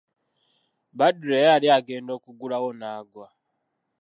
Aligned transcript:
Badru 0.97 1.31
era 1.39 1.49
yali 1.53 1.67
agenda 1.77 2.11
okugulawo 2.17 2.69
n'aggwa. 2.79 3.27